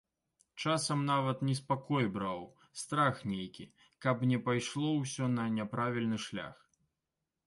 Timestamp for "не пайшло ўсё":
4.31-5.29